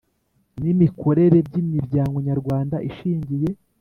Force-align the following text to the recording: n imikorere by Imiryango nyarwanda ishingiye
n 0.61 0.63
imikorere 0.73 1.37
by 1.47 1.55
Imiryango 1.61 2.15
nyarwanda 2.27 2.75
ishingiye 2.89 3.49